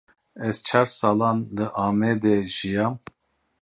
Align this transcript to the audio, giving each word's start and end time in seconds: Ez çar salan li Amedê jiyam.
Ez 0.47 0.57
çar 0.67 0.87
salan 0.99 1.37
li 1.55 1.65
Amedê 1.85 2.35
jiyam. 2.55 2.95